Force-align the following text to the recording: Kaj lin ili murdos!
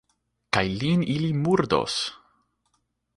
Kaj 0.57 0.63
lin 0.83 1.03
ili 1.17 1.29
murdos! 1.43 1.99